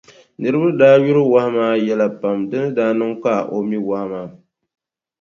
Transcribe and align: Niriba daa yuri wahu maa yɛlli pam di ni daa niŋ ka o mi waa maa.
Niriba 0.39 0.69
daa 0.79 0.97
yuri 1.05 1.21
wahu 1.33 1.49
maa 1.55 1.75
yɛlli 1.85 2.07
pam 2.21 2.37
di 2.49 2.57
ni 2.61 2.69
daa 2.77 2.91
niŋ 2.99 3.11
ka 3.23 3.33
o 3.55 3.57
mi 3.69 3.77
waa 3.87 4.05
maa. 4.11 4.27